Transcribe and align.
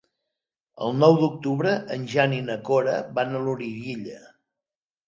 El 0.85 0.95
nou 1.01 1.17
d'octubre 1.19 1.75
en 1.99 2.09
Jan 2.15 2.35
i 2.41 2.43
na 2.49 2.59
Cora 2.71 2.99
van 3.21 3.35
a 3.43 3.47
Loriguilla. 3.47 4.23